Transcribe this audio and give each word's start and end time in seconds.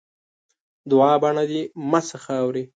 دوعا؛ 0.89 1.13
بڼه 1.21 1.43
دې 1.49 1.61
مه 1.89 1.99
شه 2.07 2.17
خاوري. 2.25 2.63